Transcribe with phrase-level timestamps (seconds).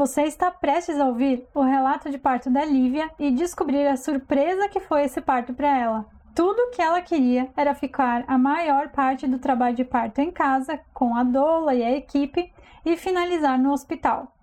[0.00, 4.66] Você está prestes a ouvir o relato de parto da Lívia e descobrir a surpresa
[4.66, 6.06] que foi esse parto para ela.
[6.34, 10.80] Tudo que ela queria era ficar a maior parte do trabalho de parto em casa,
[10.94, 12.50] com a doula e a equipe,
[12.82, 14.34] e finalizar no hospital.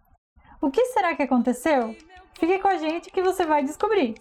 [0.62, 1.96] O que será que aconteceu?
[2.36, 4.14] Fique com a gente que você vai descobrir.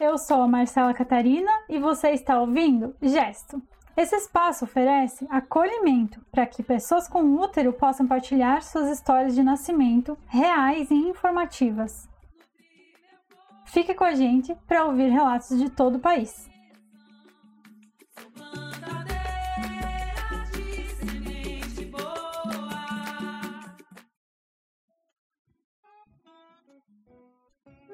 [0.00, 3.62] Eu sou a Marcela Catarina e você está ouvindo Gesto.
[3.94, 10.16] Esse espaço oferece acolhimento para que pessoas com útero possam partilhar suas histórias de nascimento
[10.26, 12.08] reais e informativas.
[13.66, 16.49] Fique com a gente para ouvir relatos de todo o país.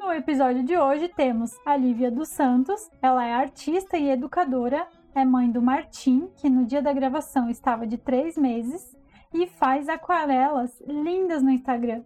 [0.06, 2.88] No episódio de hoje temos a Lívia dos Santos.
[3.02, 7.84] Ela é artista e educadora, é mãe do Martim, que no dia da gravação estava
[7.84, 8.96] de três meses,
[9.34, 12.04] e faz aquarelas lindas no Instagram.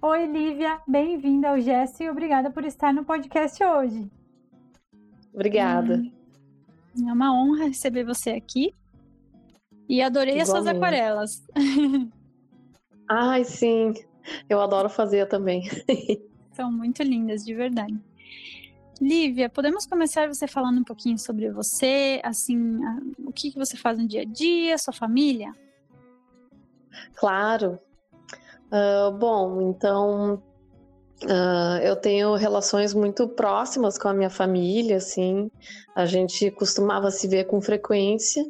[0.00, 4.08] Oi, Lívia, bem-vinda ao Gesto e obrigada por estar no podcast hoje.
[5.34, 6.00] Obrigada.
[6.96, 8.72] Hum, é uma honra receber você aqui.
[9.88, 10.42] E adorei Igualmente.
[10.42, 11.30] as suas aquarelas.
[13.10, 13.92] Ai, sim.
[14.48, 15.64] Eu adoro fazer também.
[16.52, 17.98] São muito lindas, de verdade.
[19.00, 22.78] Lívia, podemos começar você falando um pouquinho sobre você, assim,
[23.18, 25.52] o que você faz no dia a dia, sua família?
[27.16, 27.78] Claro.
[28.68, 30.42] Uh, bom, então
[31.24, 35.50] uh, eu tenho relações muito próximas com a minha família, assim.
[35.96, 38.44] A gente costumava se ver com frequência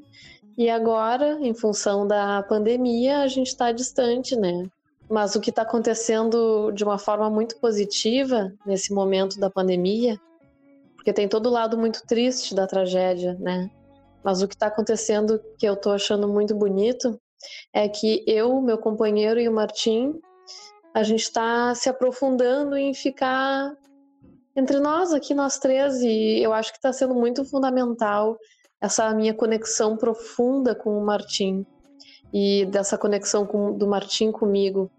[0.56, 4.69] e agora, em função da pandemia, a gente está distante, né?
[5.11, 10.19] Mas o que está acontecendo de uma forma muito positiva nesse momento da pandemia,
[10.97, 13.70] porque tem todo o lado muito triste da tragédia, né?
[14.25, 17.20] Mas o que está acontecendo que eu estou achando muito bonito
[17.73, 20.14] é que eu, meu companheiro e o Martim,
[20.95, 23.74] a gente está se aprofundando em ficar
[24.55, 28.39] entre nós aqui, nós três, e eu acho que está sendo muito fundamental
[28.80, 31.67] essa minha conexão profunda com o Martim
[32.33, 34.91] e dessa conexão com, do Martim comigo.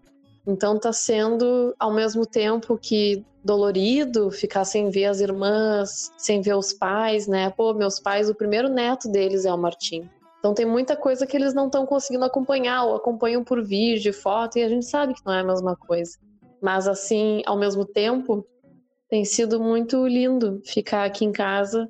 [0.46, 6.54] Então tá sendo ao mesmo tempo que dolorido ficar sem ver as irmãs, sem ver
[6.54, 7.50] os pais, né?
[7.50, 10.08] Pô, meus pais, o primeiro neto deles é o Martim.
[10.38, 14.58] Então tem muita coisa que eles não estão conseguindo acompanhar ou acompanham por vídeo, foto
[14.58, 16.18] e a gente sabe que não é a mesma coisa.
[16.60, 18.46] Mas assim, ao mesmo tempo,
[19.08, 21.88] tem sido muito lindo ficar aqui em casa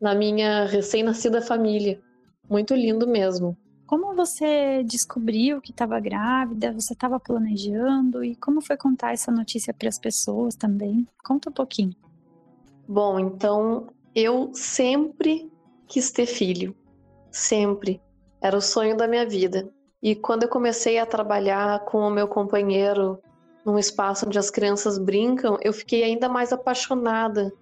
[0.00, 2.00] na minha recém-nascida família.
[2.48, 3.56] Muito lindo mesmo.
[3.86, 6.72] Como você descobriu que estava grávida?
[6.72, 8.24] Você estava planejando?
[8.24, 11.06] E como foi contar essa notícia para as pessoas também?
[11.22, 11.94] Conta um pouquinho.
[12.88, 15.50] Bom, então eu sempre
[15.86, 16.74] quis ter filho.
[17.30, 18.00] Sempre.
[18.40, 19.68] Era o sonho da minha vida.
[20.02, 23.18] E quando eu comecei a trabalhar com o meu companheiro
[23.64, 27.52] num espaço onde as crianças brincam, eu fiquei ainda mais apaixonada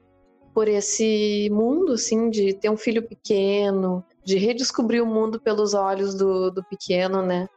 [0.55, 6.15] por esse mundo, assim, de ter um filho pequeno, de redescobrir o mundo pelos olhos
[6.15, 7.49] do, do pequeno, né?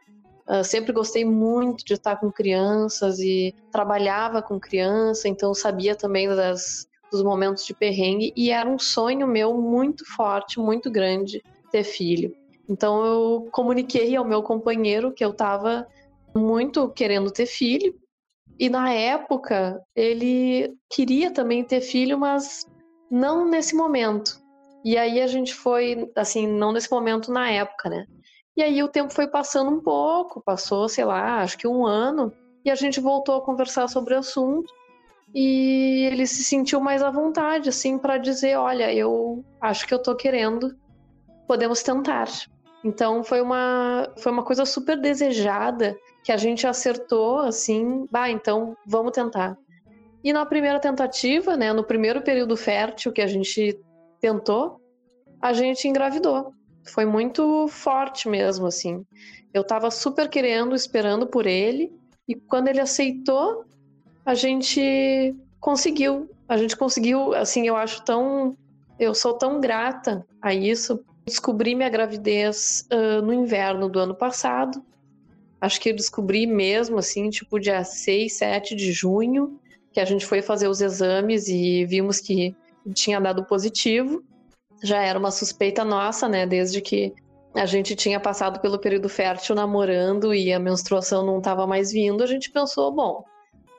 [0.48, 6.28] Uh, sempre gostei muito de estar com crianças e trabalhava com criança, então sabia também
[6.28, 11.82] das, dos momentos de perrengue e era um sonho meu muito forte, muito grande ter
[11.82, 12.32] filho.
[12.68, 15.86] Então eu comuniquei ao meu companheiro que eu estava
[16.34, 17.94] muito querendo ter filho
[18.58, 22.66] e na época ele queria também ter filho, mas
[23.10, 24.40] não nesse momento.
[24.84, 28.06] E aí a gente foi, assim, não nesse momento na época, né?
[28.56, 32.32] E aí o tempo foi passando um pouco, passou, sei lá, acho que um ano,
[32.64, 34.72] e a gente voltou a conversar sobre o assunto.
[35.34, 39.98] E ele se sentiu mais à vontade, assim, para dizer: Olha, eu acho que eu
[39.98, 40.74] tô querendo,
[41.46, 42.28] podemos tentar.
[42.84, 48.76] Então foi uma, foi uma coisa super desejada que a gente acertou, assim, bah, então
[48.86, 49.56] vamos tentar.
[50.26, 53.78] E na primeira tentativa, né, no primeiro período fértil que a gente
[54.20, 54.80] tentou,
[55.40, 56.52] a gente engravidou.
[56.92, 59.06] Foi muito forte mesmo, assim.
[59.54, 61.92] Eu tava super querendo, esperando por ele,
[62.26, 63.66] e quando ele aceitou,
[64.24, 66.28] a gente conseguiu.
[66.48, 68.56] A gente conseguiu, assim, eu acho tão.
[68.98, 71.04] Eu sou tão grata a isso.
[71.24, 74.84] Descobri minha gravidez uh, no inverno do ano passado.
[75.60, 79.60] Acho que eu descobri mesmo, assim, tipo, dia 6, 7 de junho,
[79.96, 82.54] que a gente foi fazer os exames e vimos que
[82.92, 84.22] tinha dado positivo.
[84.84, 86.46] Já era uma suspeita nossa, né?
[86.46, 87.14] Desde que
[87.54, 92.22] a gente tinha passado pelo período fértil namorando e a menstruação não estava mais vindo,
[92.22, 93.24] a gente pensou, bom,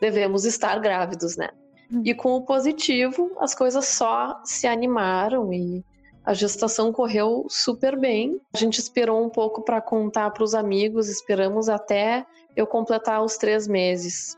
[0.02, 1.50] devemos estar grávidos, né?
[1.94, 2.02] Hum.
[2.04, 5.86] E com o positivo, as coisas só se animaram e
[6.25, 8.42] a gestação correu super bem.
[8.56, 12.25] A gente esperou um pouco para contar para os amigos, esperamos até
[12.56, 14.36] eu completar os três meses,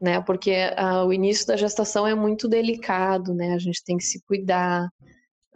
[0.00, 0.20] né?
[0.20, 3.54] Porque uh, o início da gestação é muito delicado, né?
[3.54, 4.88] A gente tem que se cuidar,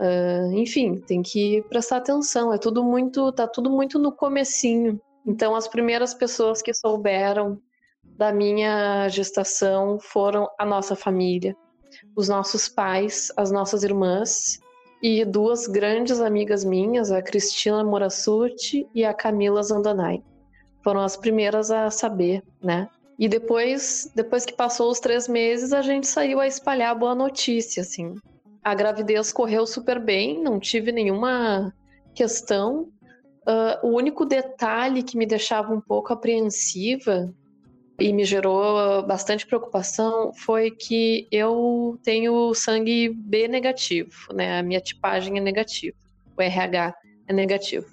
[0.00, 2.52] uh, enfim, tem que prestar atenção.
[2.52, 5.00] É tudo muito, tá tudo muito no comecinho.
[5.26, 7.60] Então, as primeiras pessoas que souberam
[8.02, 11.56] da minha gestação foram a nossa família,
[12.16, 14.58] os nossos pais, as nossas irmãs
[15.02, 20.22] e duas grandes amigas minhas, a Cristina Morassuti e a Camila Zandanai.
[20.82, 22.88] Foram as primeiras a saber, né?
[23.20, 27.14] E depois, depois que passou os três meses, a gente saiu a espalhar a boa
[27.14, 28.14] notícia, assim.
[28.64, 31.70] A gravidez correu super bem, não tive nenhuma
[32.14, 32.88] questão.
[33.46, 37.30] Uh, o único detalhe que me deixava um pouco apreensiva
[37.98, 44.60] e me gerou bastante preocupação foi que eu tenho sangue B negativo, né?
[44.60, 45.96] A minha tipagem é negativa,
[46.38, 46.94] o RH
[47.28, 47.86] é negativo.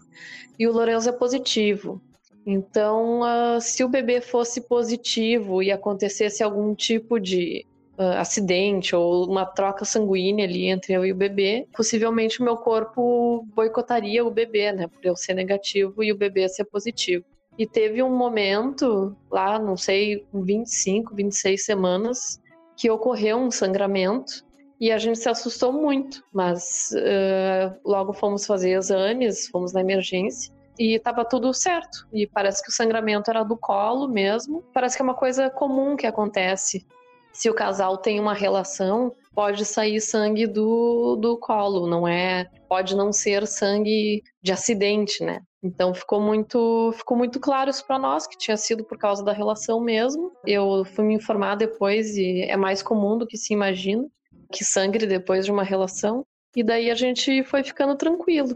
[0.58, 2.02] E o Lourenço é positivo.
[2.50, 7.66] Então, uh, se o bebê fosse positivo e acontecesse algum tipo de
[8.00, 12.56] uh, acidente ou uma troca sanguínea ali entre eu e o bebê, possivelmente o meu
[12.56, 14.88] corpo boicotaria o bebê, né?
[14.88, 17.26] Por eu ser negativo e o bebê ser positivo.
[17.58, 22.42] E teve um momento lá, não sei, 25, 26 semanas,
[22.78, 24.46] que ocorreu um sangramento
[24.80, 30.56] e a gente se assustou muito, mas uh, logo fomos fazer exames, fomos na emergência
[30.80, 32.08] e estava tudo certo.
[32.12, 34.64] E parece que o sangramento era do colo mesmo.
[34.74, 36.86] Parece que é uma coisa comum que acontece.
[37.32, 42.50] Se o casal tem uma relação, pode sair sangue do, do colo, não é?
[42.68, 45.42] Pode não ser sangue de acidente, né?
[45.62, 49.34] Então ficou muito, ficou muito claro isso para nós que tinha sido por causa da
[49.34, 50.32] relação mesmo.
[50.46, 54.08] Eu fui me informar depois e é mais comum do que se imagina
[54.52, 56.26] que sangre depois de uma relação.
[56.56, 58.56] E daí a gente foi ficando tranquilo.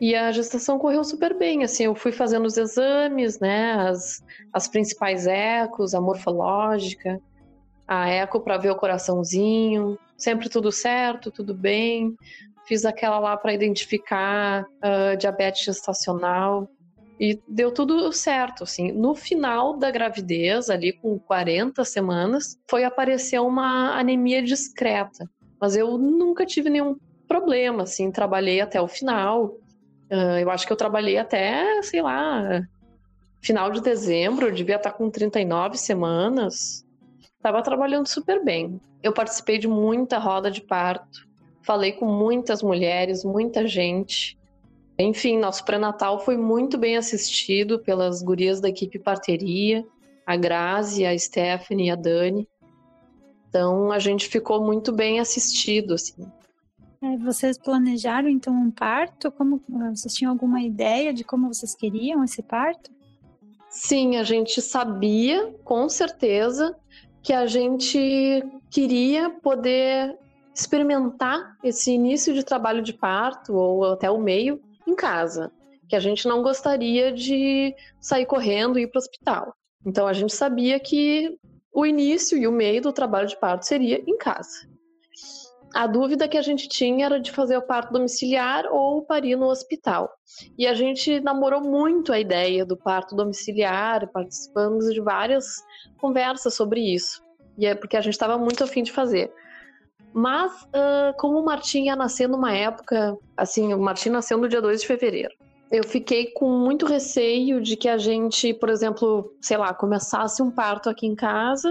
[0.00, 4.66] E a gestação correu super bem, assim, eu fui fazendo os exames, né, as, as
[4.66, 7.20] principais ecos, a morfológica,
[7.86, 12.16] a eco para ver o coraçãozinho, sempre tudo certo, tudo bem
[12.64, 16.68] fiz aquela lá para identificar uh, diabetes gestacional
[17.20, 18.90] e deu tudo certo, assim.
[18.90, 25.28] No final da gravidez, ali com 40 semanas, foi aparecer uma anemia discreta,
[25.60, 26.96] mas eu nunca tive nenhum
[27.28, 29.56] problema, assim, trabalhei até o final.
[30.14, 32.66] Uh, eu acho que eu trabalhei até, sei lá,
[33.40, 36.86] final de dezembro, devia estar com 39 semanas.
[37.36, 38.80] Estava trabalhando super bem.
[39.02, 41.24] Eu participei de muita roda de parto
[41.64, 44.38] falei com muitas mulheres, muita gente.
[44.98, 49.84] Enfim, nosso pré-natal foi muito bem assistido pelas gurias da equipe parteria,
[50.24, 52.46] a Grazi, a Stephanie e a Dani.
[53.48, 56.30] Então a gente ficou muito bem assistido, assim.
[57.04, 59.30] É, vocês planejaram então um parto?
[59.30, 62.90] Como vocês tinham alguma ideia de como vocês queriam esse parto?
[63.68, 66.74] Sim, a gente sabia com certeza
[67.22, 70.16] que a gente queria poder
[70.54, 75.52] experimentar esse início de trabalho de parto ou até o meio em casa,
[75.86, 79.54] que a gente não gostaria de sair correndo e ir para o hospital.
[79.84, 81.36] Então a gente sabia que
[81.70, 84.73] o início e o meio do trabalho de parto seria em casa.
[85.74, 89.46] A dúvida que a gente tinha era de fazer o parto domiciliar ou parir no
[89.46, 90.08] hospital.
[90.56, 95.64] E a gente namorou muito a ideia do parto domiciliar, participamos de várias
[95.98, 97.20] conversas sobre isso.
[97.58, 99.32] E é porque a gente estava muito afim de fazer.
[100.12, 104.62] Mas, uh, como o Martim ia nascer numa época, assim, o Martim nasceu no dia
[104.62, 105.34] 2 de fevereiro.
[105.72, 110.52] Eu fiquei com muito receio de que a gente, por exemplo, sei lá, começasse um
[110.52, 111.68] parto aqui em casa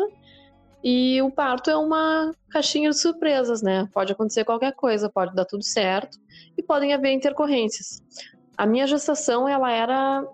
[0.84, 3.88] e o parto é uma caixinha de surpresas, né?
[3.94, 6.18] Pode acontecer qualquer coisa, pode dar tudo certo
[6.58, 8.02] e podem haver intercorrências.
[8.58, 10.26] A minha gestação, ela era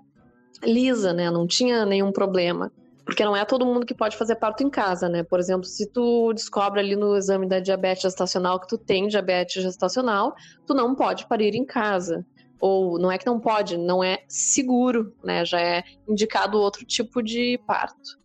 [0.64, 1.30] lisa, né?
[1.30, 2.72] Não tinha nenhum problema
[3.10, 5.24] porque não é todo mundo que pode fazer parto em casa, né?
[5.24, 9.64] Por exemplo, se tu descobre ali no exame da diabetes gestacional que tu tem diabetes
[9.64, 10.36] gestacional,
[10.68, 12.24] tu não pode parir em casa.
[12.62, 15.44] Ou não é que não pode, não é seguro, né?
[15.44, 18.20] Já é indicado outro tipo de parto.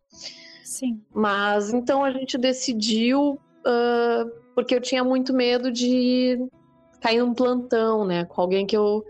[0.64, 1.00] Sim.
[1.12, 6.38] Mas então a gente decidiu, uh, porque eu tinha muito medo de
[7.00, 8.24] cair num plantão, né?
[8.24, 9.04] Com alguém que eu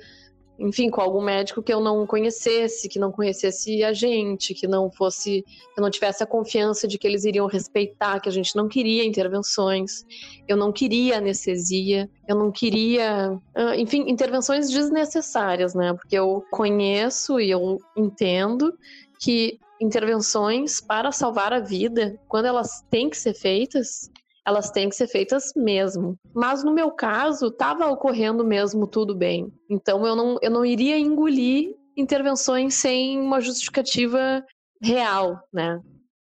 [0.59, 4.91] enfim, com algum médico que eu não conhecesse, que não conhecesse a gente, que não
[4.91, 8.55] fosse, que eu não tivesse a confiança de que eles iriam respeitar, que a gente
[8.55, 10.05] não queria intervenções,
[10.47, 15.93] eu não queria anestesia, eu não queria, ah, enfim, intervenções desnecessárias, né?
[15.93, 18.73] Porque eu conheço e eu entendo
[19.19, 24.11] que intervenções para salvar a vida, quando elas têm que ser feitas,
[24.47, 26.19] elas têm que ser feitas mesmo.
[26.35, 29.53] Mas no meu caso, estava ocorrendo mesmo tudo bem.
[29.71, 34.45] Então eu não, eu não iria engolir intervenções sem uma justificativa
[34.83, 35.81] real, né?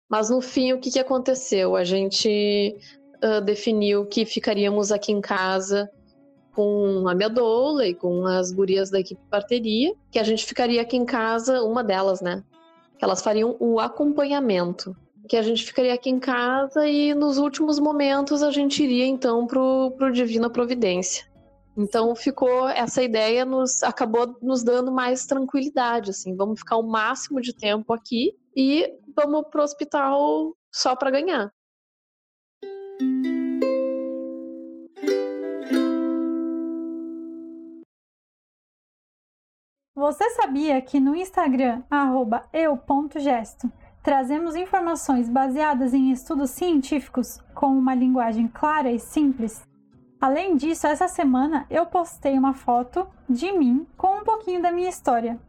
[0.09, 1.75] Mas no fim, o que, que aconteceu?
[1.75, 2.77] A gente
[3.25, 5.91] uh, definiu que ficaríamos aqui em casa
[6.55, 10.81] com a minha doula e com as gurias da equipe parteria, que a gente ficaria
[10.81, 12.43] aqui em casa, uma delas, né?
[13.00, 14.97] Elas fariam o acompanhamento
[15.29, 19.47] que a gente ficaria aqui em casa e nos últimos momentos a gente iria então
[19.47, 21.26] pro, pro Divina Providência.
[21.76, 27.41] Então ficou essa ideia nos acabou nos dando mais tranquilidade, assim, vamos ficar o máximo
[27.41, 31.53] de tempo aqui e vamos pro hospital só para ganhar.
[39.97, 41.83] Você sabia que no Instagram
[42.53, 43.73] @eu.gesto
[44.03, 49.67] trazemos informações baseadas em estudos científicos com uma linguagem clara e simples.
[50.21, 54.91] Além disso, essa semana eu postei uma foto de mim com um pouquinho da minha
[54.91, 55.41] história.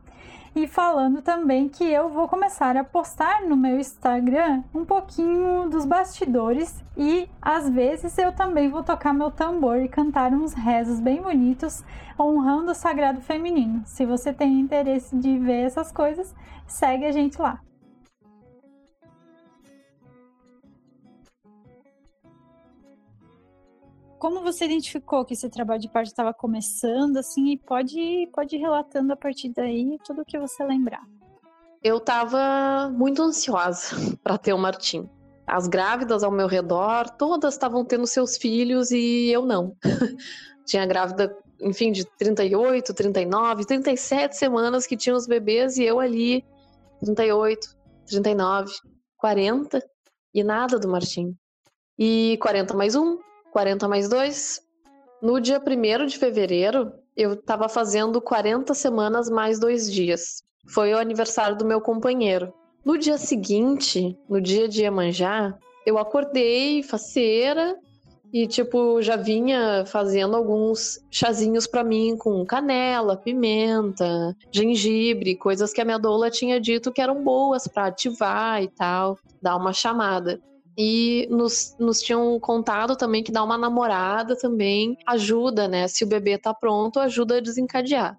[0.58, 5.86] E falando também que eu vou começar a postar no meu Instagram um pouquinho dos
[5.86, 11.22] bastidores e às vezes eu também vou tocar meu tambor e cantar uns rezos bem
[11.22, 11.84] bonitos
[12.20, 13.84] honrando o sagrado feminino.
[13.86, 16.34] Se você tem interesse de ver essas coisas,
[16.66, 17.62] segue a gente lá.
[24.20, 28.60] Como você identificou que esse trabalho de parto estava começando, assim, e pode, pode ir
[28.60, 31.04] relatando a partir daí tudo o que você lembrar.
[31.84, 35.08] Eu estava muito ansiosa para ter o Martim.
[35.46, 39.76] As grávidas ao meu redor, todas estavam tendo seus filhos e eu não.
[40.66, 46.44] Tinha grávida, enfim, de 38, 39, 37 semanas que tinham os bebês e eu ali,
[47.00, 47.70] 38,
[48.06, 48.74] 39,
[49.16, 49.82] 40
[50.34, 51.34] e nada do Martim.
[51.98, 53.18] E 40 mais um,
[53.58, 54.62] 40 mais 2.
[55.20, 60.44] No dia 1 de fevereiro, eu estava fazendo 40 semanas mais dois dias.
[60.68, 62.54] Foi o aniversário do meu companheiro.
[62.86, 67.76] No dia seguinte, no dia de Iemanjá, eu acordei faceira
[68.32, 75.82] e tipo já vinha fazendo alguns chazinhos para mim com canela, pimenta, gengibre, coisas que
[75.82, 80.40] a minha doula tinha dito que eram boas para ativar e tal, dar uma chamada.
[80.78, 85.88] E nos, nos tinham contado também que dar uma namorada também ajuda, né?
[85.88, 88.16] Se o bebê tá pronto, ajuda a desencadear.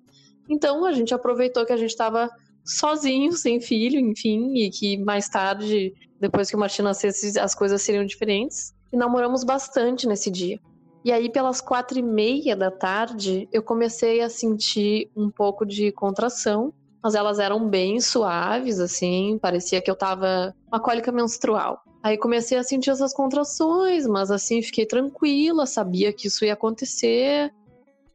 [0.48, 2.28] Então a gente aproveitou que a gente estava
[2.64, 7.80] sozinho, sem filho, enfim, e que mais tarde, depois que o Martim nascesse, as coisas
[7.80, 8.74] seriam diferentes.
[8.92, 10.58] E namoramos bastante nesse dia.
[11.04, 15.92] E aí, pelas quatro e meia da tarde, eu comecei a sentir um pouco de
[15.92, 16.72] contração,
[17.02, 21.80] mas elas eram bem suaves, assim, parecia que eu tava uma cólica menstrual.
[22.02, 27.52] Aí comecei a sentir essas contrações, mas assim fiquei tranquila, sabia que isso ia acontecer.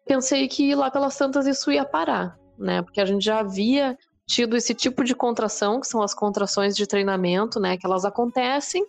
[0.06, 2.82] Pensei que lá pelas tantas isso ia parar, né?
[2.82, 6.88] Porque a gente já havia tido esse tipo de contração, que são as contrações de
[6.88, 7.78] treinamento, né?
[7.78, 8.86] Que elas acontecem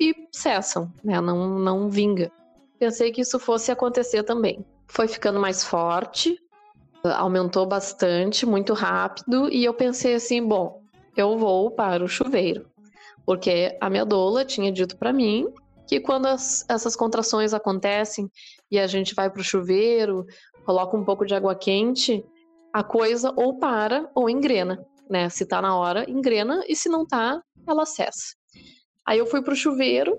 [0.00, 1.20] e cessam, né?
[1.20, 2.32] Não, não vinga.
[2.78, 4.64] Pensei que isso fosse acontecer também.
[4.86, 6.38] Foi ficando mais forte,
[7.04, 10.80] aumentou bastante, muito rápido, e eu pensei assim: bom,
[11.16, 12.66] eu vou para o chuveiro.
[13.28, 15.52] Porque a minha doula tinha dito para mim
[15.86, 18.26] que quando as, essas contrações acontecem
[18.70, 20.24] e a gente vai pro chuveiro,
[20.64, 22.24] coloca um pouco de água quente,
[22.72, 25.28] a coisa ou para ou engrena, né?
[25.28, 28.34] Se tá na hora, engrena e se não tá, ela cessa.
[29.06, 30.16] Aí eu fui pro chuveiro,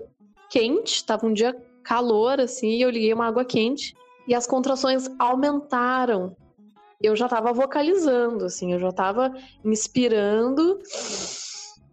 [0.48, 1.52] quente, tava um dia
[1.82, 3.92] calor assim, e eu liguei uma água quente
[4.28, 6.36] e as contrações aumentaram.
[7.02, 10.78] Eu já tava vocalizando, assim, eu já tava inspirando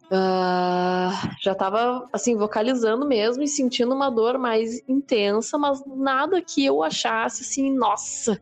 [0.09, 1.11] Uh,
[1.41, 6.81] já tava assim vocalizando mesmo e sentindo uma dor mais intensa, mas nada que eu
[6.81, 8.39] achasse assim, nossa,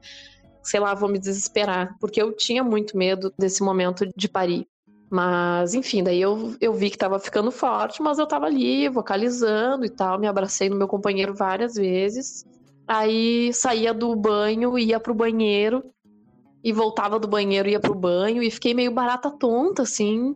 [0.61, 4.67] sei lá, vou me desesperar, porque eu tinha muito medo desse momento de parir.
[5.09, 9.85] Mas, enfim, daí eu, eu vi que tava ficando forte, mas eu tava ali vocalizando
[9.85, 12.45] e tal, me abracei no meu companheiro várias vezes.
[12.87, 15.83] Aí saía do banho, ia pro banheiro
[16.63, 20.35] e voltava do banheiro, ia pro banho e fiquei meio barata tonta assim,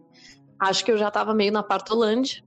[0.59, 2.43] Acho que eu já tava meio na partolândia.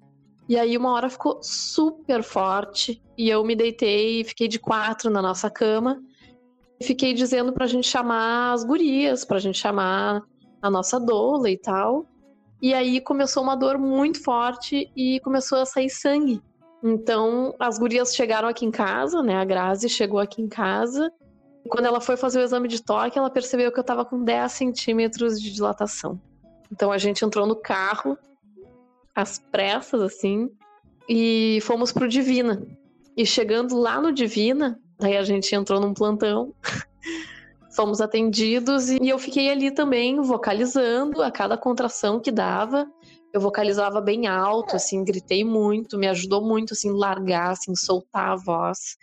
[0.48, 5.10] E aí uma hora ficou super forte e eu me deitei e fiquei de quatro
[5.10, 6.00] na nossa cama.
[6.80, 10.22] E fiquei dizendo pra gente chamar as gurias, pra gente chamar
[10.60, 12.06] a nossa doula e tal.
[12.60, 16.40] E aí começou uma dor muito forte e começou a sair sangue.
[16.82, 19.36] Então as gurias chegaram aqui em casa, né?
[19.36, 21.10] A Grazi chegou aqui em casa.
[21.68, 24.50] Quando ela foi fazer o exame de toque, ela percebeu que eu tava com 10
[24.50, 26.20] centímetros de dilatação.
[26.72, 28.18] Então a gente entrou no carro,
[29.14, 30.48] às pressas, assim,
[31.06, 32.66] e fomos pro Divina.
[33.14, 36.54] E chegando lá no Divina, daí a gente entrou num plantão.
[37.74, 42.86] Fomos atendidos e eu fiquei ali também vocalizando a cada contração que dava.
[43.32, 48.36] Eu vocalizava bem alto, assim, gritei muito, me ajudou muito, assim, largar, assim, soltar a
[48.36, 48.98] voz.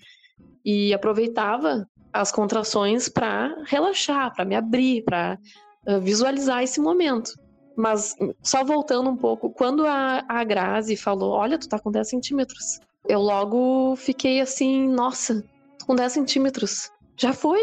[0.63, 5.39] E aproveitava as contrações para relaxar, para me abrir, para
[5.87, 7.31] uh, visualizar esse momento.
[7.79, 12.09] Mas só voltando um pouco, quando a, a Grazi falou: Olha, tu tá com 10
[12.09, 15.41] centímetros, eu logo fiquei assim: Nossa,
[15.77, 16.91] tô com 10 centímetros.
[17.15, 17.61] Já foi?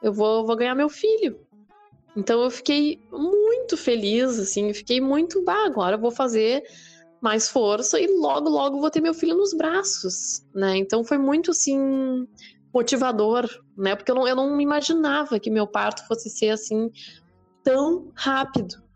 [0.00, 1.36] Eu vou, vou ganhar meu filho.
[2.16, 6.62] Então eu fiquei muito feliz, assim, fiquei muito, ah, agora eu vou fazer
[7.20, 10.76] mais força e logo, logo vou ter meu filho nos braços, né?
[10.76, 12.24] Então foi muito, assim,
[12.72, 13.96] motivador, né?
[13.96, 16.88] Porque eu não, eu não imaginava que meu parto fosse ser, assim,
[17.64, 18.89] tão rápido.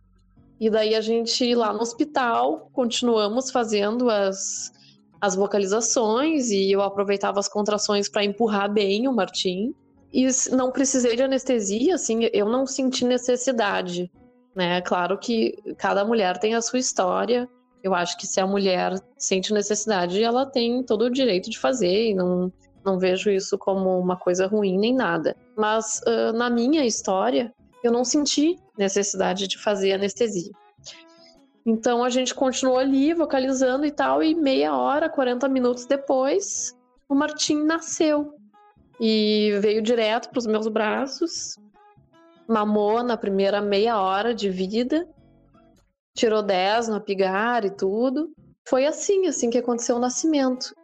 [0.60, 4.72] E daí a gente, lá no hospital, continuamos fazendo as,
[5.20, 9.74] as vocalizações e eu aproveitava as contrações para empurrar bem o Martim.
[10.12, 14.08] E não precisei de anestesia, assim, eu não senti necessidade,
[14.54, 14.80] né?
[14.82, 17.48] Claro que cada mulher tem a sua história.
[17.82, 22.10] Eu acho que se a mulher sente necessidade, ela tem todo o direito de fazer
[22.10, 22.52] e não,
[22.84, 25.36] não vejo isso como uma coisa ruim nem nada.
[25.56, 27.52] Mas uh, na minha história,
[27.86, 30.50] eu não senti necessidade de fazer anestesia.
[31.66, 36.76] Então a gente continuou ali vocalizando e tal, e meia hora, 40 minutos depois,
[37.08, 38.34] o Martim nasceu
[39.00, 41.56] e veio direto para os meus braços,
[42.48, 45.08] mamou na primeira meia hora de vida,
[46.16, 48.30] tirou 10 no apigar e tudo.
[48.66, 50.74] Foi assim, assim que aconteceu o nascimento.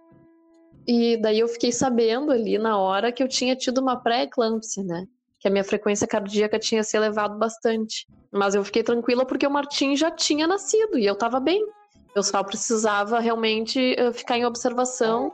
[0.86, 5.06] E daí eu fiquei sabendo ali na hora que eu tinha tido uma pré-eclâmpsia, né?
[5.40, 8.06] Que a minha frequência cardíaca tinha se elevado bastante.
[8.30, 11.66] Mas eu fiquei tranquila porque o Martim já tinha nascido e eu tava bem.
[12.14, 15.32] Eu só precisava realmente eh, ficar em observação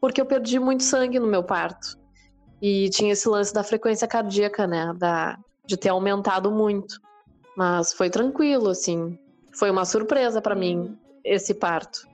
[0.00, 1.98] porque eu perdi muito sangue no meu parto.
[2.60, 4.92] E tinha esse lance da frequência cardíaca, né?
[4.98, 7.00] Da, de ter aumentado muito.
[7.56, 9.18] Mas foi tranquilo, assim.
[9.58, 12.06] Foi uma surpresa para mim esse parto.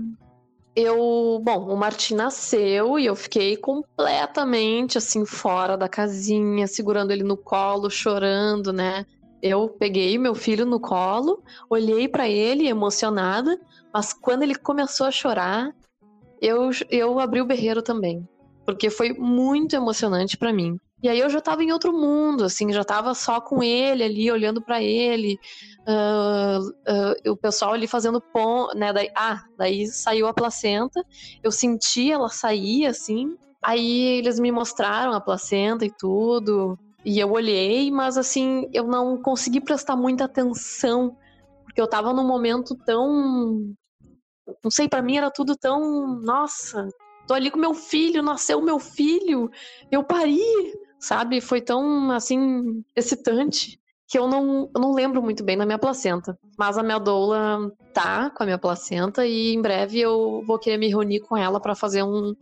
[0.76, 7.24] eu, bom, o Martim nasceu e eu fiquei completamente assim fora da casinha, segurando ele
[7.24, 9.06] no colo, chorando, né?
[9.40, 13.58] Eu peguei meu filho no colo, olhei para ele emocionada,
[13.92, 15.74] mas quando ele começou a chorar,
[16.42, 18.28] eu, eu abri o berreiro também,
[18.66, 20.78] porque foi muito emocionante para mim.
[21.02, 24.30] E aí eu já tava em outro mundo, assim, já tava só com ele ali,
[24.30, 25.38] olhando para ele,
[25.86, 28.92] uh, uh, o pessoal ali fazendo pão, né?
[28.92, 31.04] Daí, ah, daí saiu a placenta,
[31.42, 37.30] eu senti ela sair, assim, aí eles me mostraram a placenta e tudo, e eu
[37.30, 41.16] olhei, mas assim, eu não consegui prestar muita atenção,
[41.64, 43.72] porque eu tava num momento tão.
[44.64, 46.18] Não sei, para mim era tudo tão.
[46.20, 46.88] Nossa,
[47.28, 49.50] tô ali com meu filho, nasceu meu filho,
[49.88, 50.40] eu pari,
[51.06, 51.40] sabe?
[51.40, 53.78] Foi tão, assim, excitante.
[54.08, 56.38] que eu não, eu não lembro muito bem na minha placenta.
[56.58, 60.76] Mas a minha doula tá com a minha placenta e em breve eu vou querer
[60.78, 62.34] me reunir com ela para fazer um,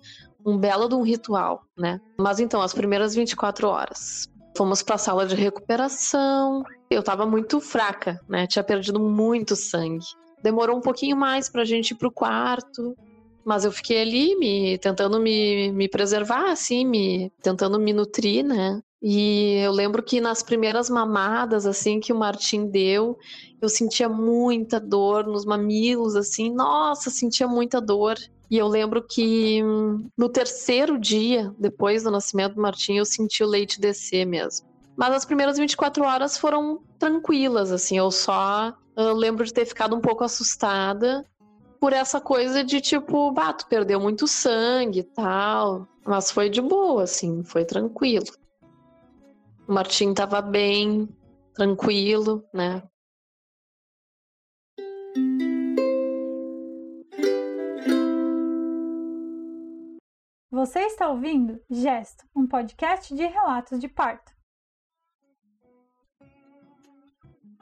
[0.44, 2.00] um belo de um ritual, né?
[2.18, 4.29] Mas então, as primeiras 24 horas.
[4.57, 6.62] Fomos para a sala de recuperação.
[6.90, 8.46] Eu tava muito fraca, né?
[8.46, 10.05] Tinha perdido muito sangue.
[10.42, 12.96] Demorou um pouquinho mais pra gente ir pro quarto.
[13.44, 18.80] Mas eu fiquei ali me tentando me, me preservar, assim, me tentando me nutrir, né?
[19.02, 23.18] E eu lembro que nas primeiras mamadas, assim, que o Martim deu,
[23.61, 28.16] eu sentia muita dor nos mamilos, assim, nossa, sentia muita dor.
[28.50, 33.44] E eu lembro que hum, no terceiro dia, depois do nascimento do Martim, eu senti
[33.44, 34.66] o leite descer mesmo.
[34.96, 39.96] Mas as primeiras 24 horas foram tranquilas, assim, eu só eu lembro de ter ficado
[39.96, 41.24] um pouco assustada
[41.85, 45.87] por essa coisa de tipo, bato, perdeu muito sangue e tal.
[46.03, 48.25] Mas foi de boa, assim, foi tranquilo.
[49.68, 51.07] O Martim estava bem,
[51.53, 52.83] tranquilo, né?
[60.51, 64.34] Você está ouvindo Gesto, um podcast de relatos de parto.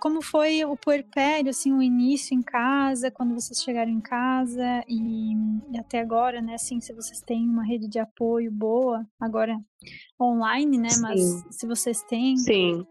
[0.02, 5.32] Como foi o puerpério, assim, o início em casa, quando vocês chegaram em casa e,
[5.72, 9.56] e até agora, né, assim, se vocês têm uma rede de apoio boa, agora
[10.20, 10.90] online, né?
[10.90, 11.02] Sim.
[11.02, 12.36] Mas se vocês têm.
[12.36, 12.84] Sim.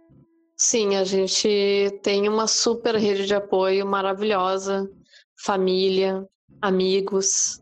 [0.55, 4.89] Sim, a gente tem uma super rede de apoio maravilhosa,
[5.35, 6.25] família,
[6.61, 7.61] amigos.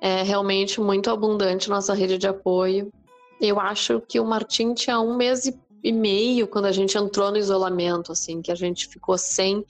[0.00, 2.90] É realmente muito abundante nossa rede de apoio.
[3.38, 7.38] Eu acho que o Martim tinha um mês e meio quando a gente entrou no
[7.38, 9.64] isolamento, assim, que a gente ficou sem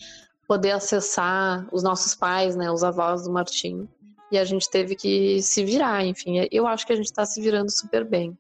[0.47, 3.89] poder acessar os nossos pais, né, os avós do Martim.
[4.31, 6.47] E a gente teve que se virar, enfim.
[6.51, 8.37] Eu acho que a gente está se virando super bem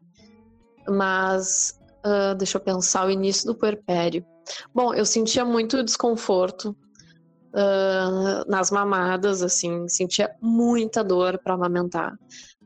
[0.88, 4.24] mas uh, deixa eu pensar o início do puerpério.
[4.74, 6.76] Bom, eu sentia muito desconforto
[7.54, 12.18] uh, nas mamadas, assim, sentia muita dor para amamentar.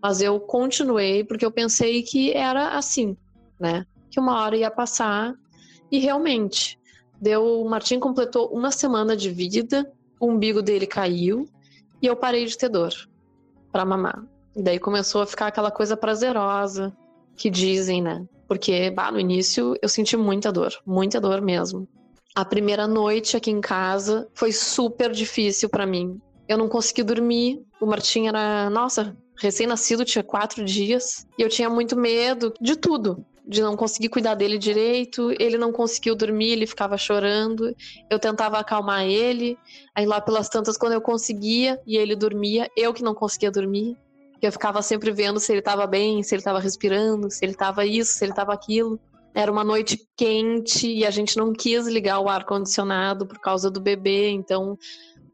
[0.02, 3.16] Mas eu continuei porque eu pensei que era assim,
[3.58, 3.84] né?
[4.16, 5.34] Que uma hora ia passar
[5.92, 6.80] e realmente
[7.20, 7.60] deu.
[7.60, 11.46] O Martim completou uma semana de vida, o umbigo dele caiu
[12.00, 12.94] e eu parei de ter dor
[13.70, 14.24] para mamar.
[14.56, 16.96] E daí começou a ficar aquela coisa prazerosa,
[17.36, 18.24] que dizem, né?
[18.48, 21.86] Porque bah, no início eu senti muita dor, muita dor mesmo.
[22.34, 26.18] A primeira noite aqui em casa foi super difícil para mim.
[26.48, 27.62] Eu não consegui dormir.
[27.78, 31.26] O Martim era, nossa, recém-nascido, tinha quatro dias.
[31.38, 33.22] E eu tinha muito medo de tudo.
[33.46, 35.32] De não conseguir cuidar dele direito.
[35.38, 37.74] Ele não conseguiu dormir, ele ficava chorando.
[38.10, 39.56] Eu tentava acalmar ele.
[39.94, 43.96] Aí lá pelas tantas, quando eu conseguia e ele dormia, eu que não conseguia dormir
[44.46, 47.84] eu ficava sempre vendo se ele estava bem, se ele estava respirando, se ele estava
[47.84, 48.98] isso, se ele estava aquilo.
[49.34, 53.70] Era uma noite quente e a gente não quis ligar o ar condicionado por causa
[53.70, 54.78] do bebê, então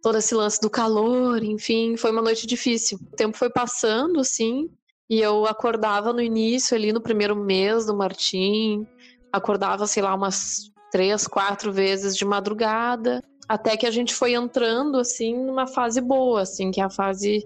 [0.02, 2.98] todo esse lance do calor, enfim, foi uma noite difícil.
[3.12, 4.68] O tempo foi passando assim,
[5.12, 8.86] e eu acordava no início ali no primeiro mês do Martim,
[9.30, 14.98] acordava, sei lá, umas três, quatro vezes de madrugada, até que a gente foi entrando
[14.98, 17.44] assim numa fase boa, assim, que é a fase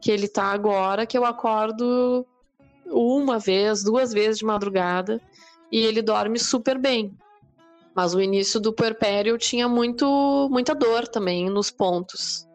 [0.00, 2.26] que ele tá agora, que eu acordo
[2.86, 5.20] uma vez, duas vezes de madrugada
[5.70, 7.14] e ele dorme super bem.
[7.94, 12.48] Mas o início do puerpério tinha muito, muita dor também nos pontos.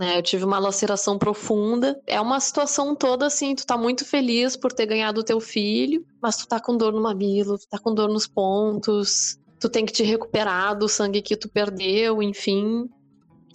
[0.00, 0.16] Né?
[0.16, 2.00] Eu tive uma laceração profunda.
[2.06, 6.02] É uma situação toda assim, tu tá muito feliz por ter ganhado o teu filho,
[6.22, 9.84] mas tu tá com dor no mamilo, tu tá com dor nos pontos, tu tem
[9.84, 12.88] que te recuperar do sangue que tu perdeu, enfim.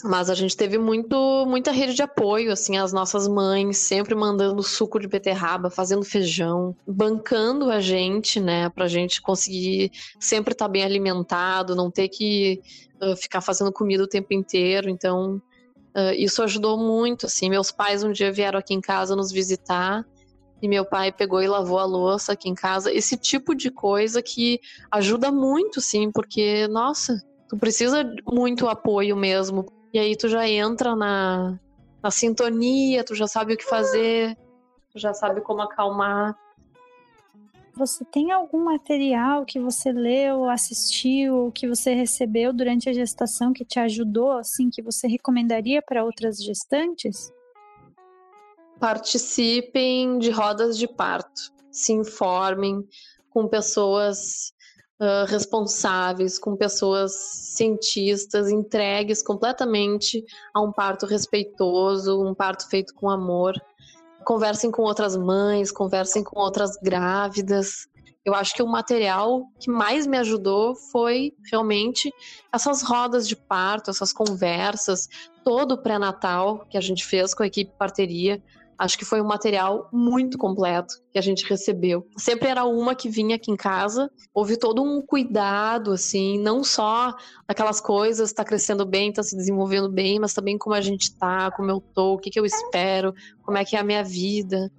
[0.03, 4.61] Mas a gente teve muito, muita rede de apoio, assim, as nossas mães sempre mandando
[4.61, 10.71] suco de beterraba, fazendo feijão, bancando a gente, né, pra gente conseguir sempre estar tá
[10.71, 12.61] bem alimentado, não ter que
[13.01, 14.91] uh, ficar fazendo comida o tempo inteiro.
[14.91, 15.41] Então,
[15.95, 17.49] uh, isso ajudou muito, assim.
[17.49, 20.05] Meus pais um dia vieram aqui em casa nos visitar
[20.61, 22.91] e meu pai pegou e lavou a louça aqui em casa.
[22.91, 24.59] Esse tipo de coisa que
[24.91, 30.95] ajuda muito, sim, porque, nossa, tu precisa muito apoio mesmo e aí tu já entra
[30.95, 31.59] na,
[32.03, 34.35] na sintonia, tu já sabe o que fazer,
[34.91, 36.35] tu já sabe como acalmar.
[37.77, 43.65] Você tem algum material que você leu, assistiu, que você recebeu durante a gestação que
[43.65, 47.33] te ajudou, assim, que você recomendaria para outras gestantes?
[48.79, 52.81] Participem de rodas de parto, se informem
[53.29, 54.53] com pessoas
[55.01, 57.11] uh, responsáveis, com pessoas
[57.55, 63.53] cientistas, entregues completamente a um parto respeitoso, um parto feito com amor.
[64.25, 67.87] Conversem com outras mães, conversem com outras grávidas
[68.25, 72.11] Eu acho que o material que mais me ajudou foi realmente
[72.51, 75.07] essas rodas de parto, essas conversas,
[75.43, 78.41] todo o pré-natal que a gente fez com a equipe parteria.
[78.77, 82.05] Acho que foi um material muito completo que a gente recebeu.
[82.17, 87.15] Sempre era uma que vinha aqui em casa, houve todo um cuidado, assim, não só
[87.47, 91.51] aquelas coisas, tá crescendo bem, tá se desenvolvendo bem, mas também como a gente tá,
[91.51, 94.69] como eu tô, o que, que eu espero, como é que é a minha vida.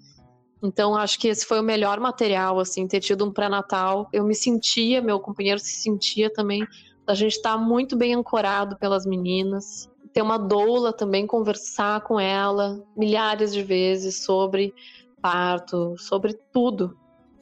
[0.63, 4.09] Então, acho que esse foi o melhor material, assim, ter tido um pré-natal.
[4.13, 6.67] Eu me sentia, meu companheiro se sentia também,
[7.07, 12.19] a gente estar tá muito bem ancorado pelas meninas ter uma doula também, conversar com
[12.19, 14.73] ela milhares de vezes sobre
[15.21, 16.97] parto, sobre tudo.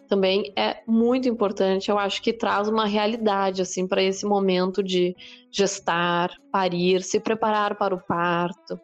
[0.08, 5.14] Também é muito importante, eu acho que traz uma realidade assim para esse momento de
[5.52, 8.76] gestar, parir, se preparar para o parto.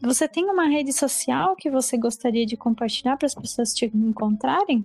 [0.00, 4.82] Você tem uma rede social que você gostaria de compartilhar para as pessoas te encontrarem?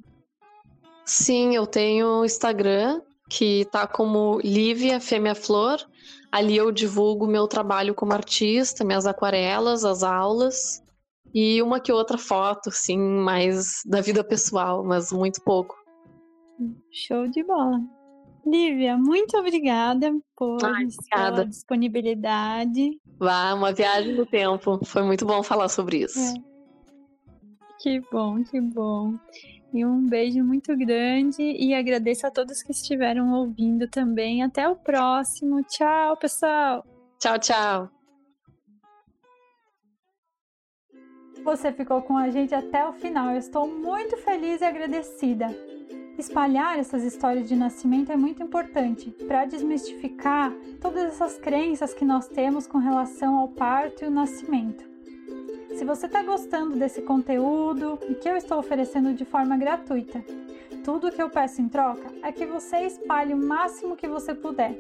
[1.06, 3.02] Sim, eu tenho Instagram,
[3.34, 5.80] que tá como Lívia Fêmea Flor.
[6.32, 10.84] Ali eu divulgo meu trabalho como artista, minhas aquarelas, as aulas
[11.34, 15.76] e uma que outra foto, assim, mais da vida pessoal, mas muito pouco.
[16.92, 17.82] Show de bola.
[18.46, 23.00] Lívia, muito obrigada por Ai, sua disponibilidade.
[23.18, 24.80] Vá, uma viagem no tempo.
[24.86, 26.20] Foi muito bom falar sobre isso.
[26.20, 26.34] É.
[27.80, 29.16] Que bom, que bom.
[29.74, 34.44] E um beijo muito grande e agradeço a todos que estiveram ouvindo também.
[34.44, 35.64] Até o próximo.
[35.64, 36.86] Tchau, pessoal.
[37.20, 37.90] Tchau, tchau.
[41.44, 43.32] Você ficou com a gente até o final.
[43.32, 45.48] Eu estou muito feliz e agradecida.
[46.20, 52.28] Espalhar essas histórias de nascimento é muito importante para desmistificar todas essas crenças que nós
[52.28, 54.93] temos com relação ao parto e o nascimento.
[55.76, 60.24] Se você está gostando desse conteúdo e que eu estou oferecendo de forma gratuita,
[60.84, 64.36] tudo o que eu peço em troca é que você espalhe o máximo que você
[64.36, 64.78] puder.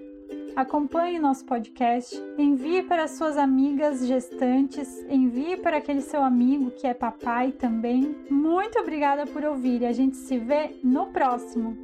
[0.56, 6.94] Acompanhe nosso podcast, envie para suas amigas gestantes, envie para aquele seu amigo que é
[6.94, 8.16] papai também.
[8.30, 11.76] Muito obrigada por ouvir e a gente se vê no próximo!